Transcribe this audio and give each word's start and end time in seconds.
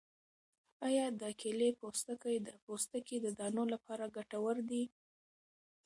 آیا 0.87 1.05
د 1.21 1.23
کیلې 1.41 1.69
پوستکی 1.79 2.35
د 2.47 2.49
پوستکي 2.65 3.17
د 3.21 3.27
دانو 3.39 3.63
لپاره 3.73 4.05
ګټور 4.15 4.57
دی؟ 4.69 4.83